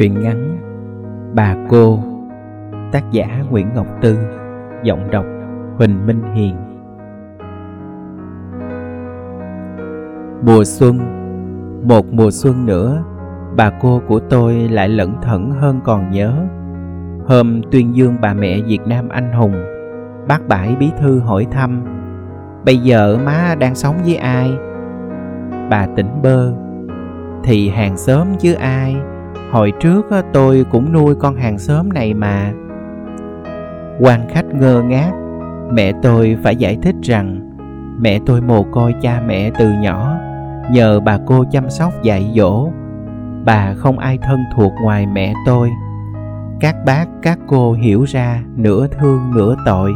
[0.00, 0.58] Truyện ngắn
[1.34, 1.98] Bà Cô,
[2.92, 4.18] Tác giả Nguyễn Ngọc Tư,
[4.82, 5.24] Giọng đọc
[5.76, 6.56] Huỳnh Minh Hiền
[10.42, 10.98] Mùa xuân,
[11.88, 13.04] Một mùa xuân nữa,
[13.56, 16.46] Bà cô của tôi lại lẩn thẩn hơn còn nhớ
[17.26, 19.54] Hôm tuyên dương bà mẹ Việt Nam anh hùng,
[20.28, 21.84] Bác Bãi bí thư hỏi thăm,
[22.64, 24.50] Bây giờ má đang sống với ai?
[25.70, 26.52] Bà tỉnh bơ,
[27.44, 28.96] Thì hàng xóm chứ ai
[29.50, 32.52] Hồi trước ờ, tôi cũng nuôi con hàng xóm này mà.
[34.00, 35.12] Quan khách ngơ ngác,
[35.72, 37.56] Mẹ tôi phải giải thích rằng
[38.00, 40.16] Mẹ tôi mồ côi cha mẹ từ nhỏ,
[40.70, 42.68] Nhờ bà cô chăm sóc dạy dỗ.
[43.44, 45.70] Bà không ai thân thuộc ngoài mẹ tôi.
[46.60, 49.92] Các bác, các cô hiểu ra nửa thương nửa tội.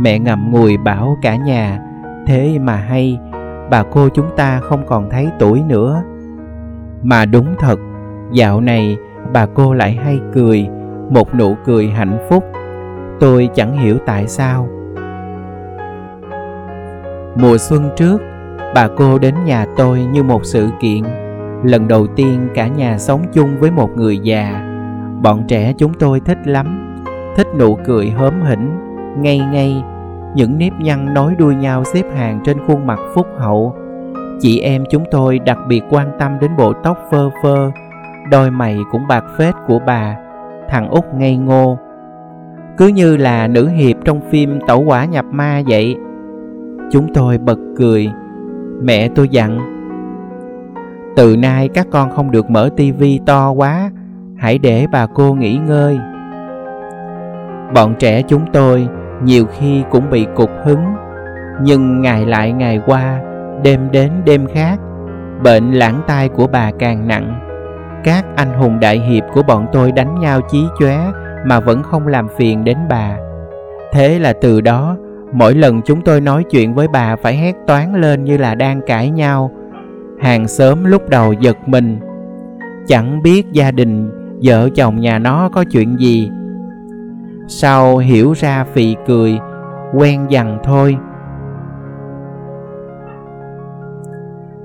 [0.00, 1.80] Mẹ ngậm ngùi bảo cả nhà,
[2.26, 3.18] Thế mà hay,
[3.70, 6.02] Bà cô chúng ta không còn thấy tuổi nữa.
[7.02, 7.78] Mà đúng thật
[8.32, 8.96] Dạo này
[9.32, 10.68] bà cô lại hay cười,
[11.10, 12.44] Một nụ cười hạnh phúc.
[13.20, 14.68] Tôi chẳng hiểu tại sao.
[17.34, 18.22] Mùa xuân trước,
[18.74, 21.02] Bà cô đến nhà tôi như một sự kiện.
[21.62, 24.70] Lần đầu tiên cả nhà sống chung với một người già.
[25.22, 26.96] Bọn trẻ chúng tôi thích lắm,
[27.36, 28.70] Thích nụ cười hớm hỉnh,
[29.18, 29.74] Ngây ngây.
[30.34, 33.74] Những nếp nhăn nối đuôi nhau xếp hàng trên khuôn mặt phúc hậu.
[34.40, 37.70] Chị em chúng tôi đặc biệt quan tâm đến bộ tóc phơ phơ
[38.30, 40.16] Đôi mày cũng bạc phết của bà,
[40.68, 41.78] Thằng út ngây ngô.
[42.76, 45.96] Cứ như là nữ hiệp trong phim Tẩu quả nhập ma vậy.
[46.90, 48.10] Chúng tôi bật cười.
[48.82, 49.58] Mẹ tôi dặn,
[51.16, 53.90] Từ nay các con không được mở tivi to quá,
[54.36, 55.98] Hãy để bà cô nghỉ ngơi.
[57.74, 58.88] Bọn trẻ chúng tôi
[59.24, 60.84] nhiều khi cũng bị cục hứng,
[61.62, 63.20] Nhưng ngày lại ngày qua,
[63.62, 64.78] Đêm đến đêm khác,
[65.42, 67.53] Bệnh lãng tai của bà càng nặng
[68.04, 70.98] các anh hùng đại hiệp của bọn tôi đánh nhau chí chóe
[71.46, 73.16] mà vẫn không làm phiền đến bà.
[73.92, 74.96] Thế là từ đó,
[75.32, 78.80] mỗi lần chúng tôi nói chuyện với bà phải hét toán lên như là đang
[78.86, 79.50] cãi nhau.
[80.20, 81.98] Hàng xóm lúc đầu giật mình,
[82.86, 84.10] chẳng biết gia đình
[84.42, 86.30] vợ chồng nhà nó có chuyện gì.
[87.48, 89.38] Sau hiểu ra phì cười,
[89.94, 90.96] quen dần thôi.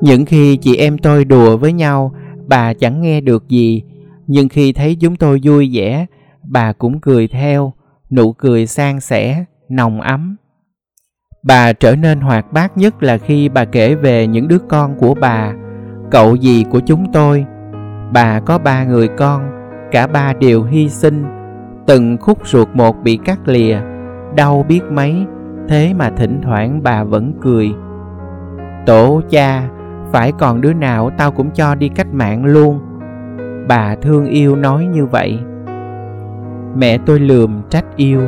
[0.01, 2.11] Những khi chị em tôi đùa với nhau
[2.49, 3.83] bà chẳng nghe được gì,
[4.27, 6.05] nhưng khi thấy chúng tôi vui vẻ,
[6.43, 7.73] bà cũng cười theo,
[8.11, 10.35] nụ cười sang sẻ, nồng ấm.
[11.43, 15.15] Bà trở nên hoạt bát nhất là khi bà kể về những đứa con của
[15.21, 15.53] bà,
[16.11, 17.45] cậu gì của chúng tôi.
[18.13, 19.49] Bà có ba người con,
[19.91, 21.25] cả ba đều hy sinh,
[21.87, 23.79] từng khúc ruột một bị cắt lìa,
[24.35, 25.15] đau biết mấy,
[25.69, 27.71] thế mà thỉnh thoảng bà vẫn cười.
[28.85, 29.69] Tổ cha
[30.11, 32.79] phải còn đứa nào tao cũng cho đi cách mạng luôn.
[33.67, 35.39] Bà thương yêu nói như vậy.
[36.75, 38.21] Mẹ tôi lườm trách yêu.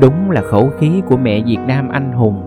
[0.00, 2.42] Đúng là khẩu khí của mẹ việt nam anh hùng.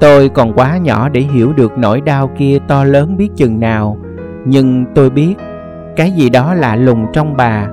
[0.00, 3.96] Tôi còn quá nhỏ để hiểu được nỗi đau kia to lớn biết chừng nào.
[4.44, 5.34] Nhưng tôi biết,
[5.96, 7.66] cái gì đó lạ lùng trong bà.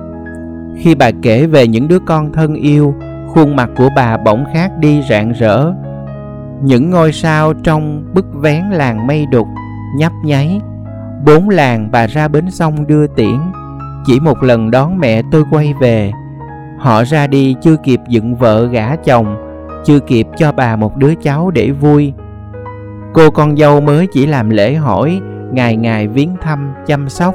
[0.76, 2.94] Khi bà kể về những đứa con thân yêu,
[3.28, 5.72] khuôn mặt của bà bỗng khác đi rạng rỡ
[6.62, 9.46] những ngôi sao trong bức vén làng mây đục,
[9.96, 10.60] nhấp nháy.
[11.26, 13.38] Bốn làng bà ra bến sông đưa tiễn.
[14.06, 16.12] Chỉ một lần đón mẹ tôi quay về.
[16.78, 19.36] Họ ra đi chưa kịp dựng vợ gả chồng,
[19.84, 22.12] chưa kịp cho bà một đứa cháu để vui.
[23.12, 25.20] Cô con dâu mới chỉ làm lễ hỏi,
[25.52, 27.34] ngày ngày viếng thăm, chăm sóc.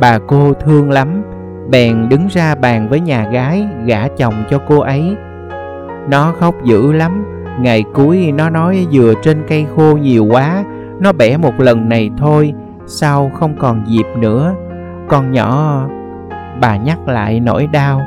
[0.00, 1.22] Bà cô thương lắm,
[1.70, 5.16] bèn đứng ra bàn với nhà gái gả chồng cho cô ấy.
[6.08, 7.33] Nó khóc dữ lắm.
[7.60, 10.64] Ngày cuối nó nói dừa trên cây khô nhiều quá,
[11.00, 12.54] Nó bẻ một lần này thôi
[12.86, 14.54] Sau không còn dịp nữa.
[15.08, 15.82] Con nhỏ,
[16.60, 18.00] Bà nhắc lại nỗi đau.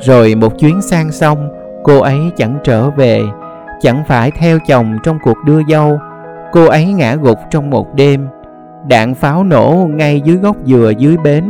[0.00, 1.48] Rồi một chuyến sang sông,
[1.84, 3.22] Cô ấy chẳng trở về,
[3.80, 5.98] Chẳng phải theo chồng trong cuộc đưa dâu.
[6.52, 8.28] Cô ấy ngã gục trong một đêm,
[8.88, 11.44] Đạn pháo nổ ngay dưới gốc dừa dưới bến.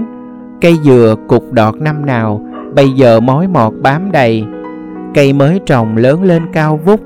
[0.61, 2.41] Cây dừa cục đọt năm nào,
[2.75, 4.44] Bây giờ mối mọt bám đầy
[5.19, 7.00] cây mới trồng lớn lên cao vút.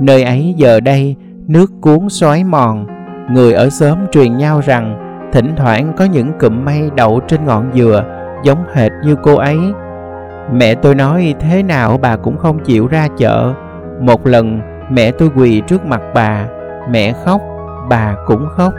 [0.00, 1.16] Nơi ấy giờ đây,
[1.46, 2.86] nước cuốn xoáy mòn.
[3.30, 4.98] Người ở xóm truyền nhau rằng,
[5.32, 8.04] thỉnh thoảng có những cụm mây đậu trên ngọn dừa,
[8.42, 9.58] giống hệt như cô ấy.
[10.52, 13.54] Mẹ tôi nói, thế nào bà cũng không chịu ra chợ.
[14.00, 16.46] Một lần, mẹ tôi quỳ trước mặt bà.
[16.90, 17.40] Mẹ khóc,
[17.88, 18.72] bà cũng khóc.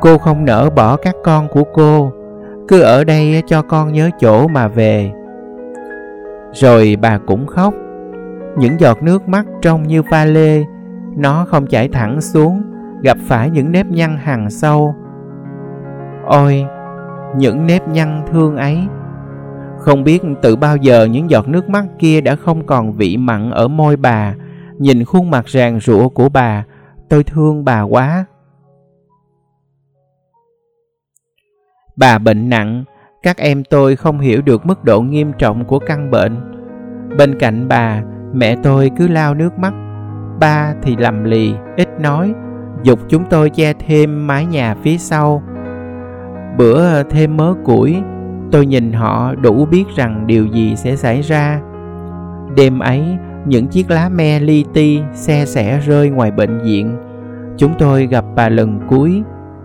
[0.00, 2.12] Cô không nỡ bỏ các con của cô.
[2.68, 5.12] Cứ ở đây cho con nhớ chỗ mà về
[6.52, 7.74] rồi bà cũng khóc.
[8.58, 10.64] Những giọt nước mắt trông như pha lê,
[11.16, 12.62] nó không chảy thẳng xuống,
[13.02, 14.94] gặp phải những nếp nhăn hằn sâu.
[16.26, 16.66] Ôi,
[17.36, 18.78] những nếp nhăn thương ấy.
[19.78, 23.50] Không biết từ bao giờ những giọt nước mắt kia đã không còn vị mặn
[23.50, 24.34] ở môi bà.
[24.78, 26.64] Nhìn khuôn mặt ràng rụa của bà,
[27.08, 28.24] tôi thương bà quá.
[31.96, 32.84] Bà bệnh nặng
[33.22, 36.36] các em tôi không hiểu được mức độ nghiêm trọng của căn bệnh.
[37.18, 39.72] Bên cạnh bà, mẹ tôi cứ lao nước mắt.
[40.40, 42.34] Ba thì lầm lì, ít nói.
[42.82, 45.42] Dục chúng tôi che thêm mái nhà phía sau.
[46.58, 47.96] Bữa thêm mớ củi,
[48.52, 51.60] tôi nhìn họ đủ biết rằng điều gì sẽ xảy ra.
[52.56, 53.02] Đêm ấy,
[53.46, 56.96] những chiếc lá me li ti xe xẻ rơi ngoài bệnh viện.
[57.56, 59.22] Chúng tôi gặp bà lần cuối.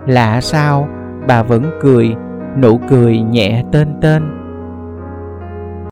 [0.08, 0.88] Lạ sao?
[1.28, 2.16] Bà vẫn cười
[2.62, 4.43] nụ cười nhẹ tên tên.